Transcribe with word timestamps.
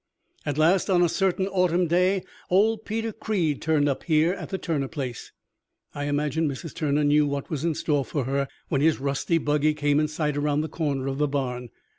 "At 0.47 0.57
last, 0.57 0.89
on 0.89 1.03
a 1.03 1.07
certain 1.07 1.45
autumn 1.45 1.85
day, 1.85 2.23
old 2.49 2.85
Peter 2.85 3.11
Creed 3.13 3.61
turned 3.61 3.87
up 3.87 4.01
here 4.05 4.33
at 4.33 4.49
the 4.49 4.57
Turner 4.57 4.87
place. 4.87 5.31
I 5.93 6.05
imagine 6.05 6.49
Mrs. 6.49 6.73
Turner 6.73 7.03
knew 7.03 7.27
what 7.27 7.51
was 7.51 7.63
in 7.63 7.75
store 7.75 8.03
for 8.03 8.23
her 8.23 8.47
when 8.67 8.81
his 8.81 8.99
rusty 8.99 9.37
buggy 9.37 9.75
came 9.75 9.99
in 9.99 10.07
sight 10.07 10.37
around 10.37 10.61
the 10.61 10.69
corner 10.69 11.05
of 11.05 11.19
the 11.19 11.27
barn. 11.27 11.69